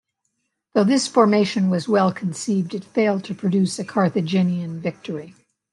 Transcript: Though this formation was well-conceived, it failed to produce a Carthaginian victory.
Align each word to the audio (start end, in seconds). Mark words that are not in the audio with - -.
Though 0.73 0.83
this 0.83 1.07
formation 1.07 1.69
was 1.69 1.87
well-conceived, 1.87 2.73
it 2.73 2.83
failed 2.83 3.23
to 3.25 3.35
produce 3.35 3.77
a 3.77 3.85
Carthaginian 3.85 4.79
victory. 4.79 5.35